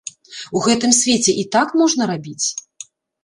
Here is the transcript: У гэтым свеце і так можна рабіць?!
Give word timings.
У 0.59 0.61
гэтым 0.67 0.95
свеце 0.99 1.31
і 1.43 1.45
так 1.55 1.67
можна 1.81 2.03
рабіць?! 2.13 2.47